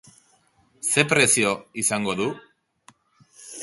[0.87, 1.53] Ze prezio
[1.85, 2.31] izango du?